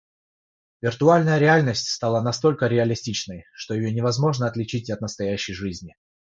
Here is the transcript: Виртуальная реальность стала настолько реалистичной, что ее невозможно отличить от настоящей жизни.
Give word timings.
Виртуальная 0.81 1.37
реальность 1.37 1.87
стала 1.89 2.21
настолько 2.21 2.65
реалистичной, 2.65 3.45
что 3.53 3.75
ее 3.75 3.91
невозможно 3.93 4.47
отличить 4.47 4.89
от 4.89 4.99
настоящей 4.99 5.53
жизни. 5.53 5.95